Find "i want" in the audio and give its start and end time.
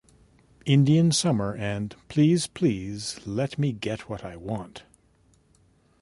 4.25-4.81